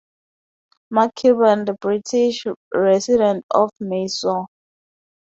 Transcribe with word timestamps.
Mark 0.89 1.11
Cubbon, 1.13 1.63
the 1.65 1.73
British 1.75 2.45
Resident 2.73 3.45
of 3.51 3.69
Mysore. 3.79 4.47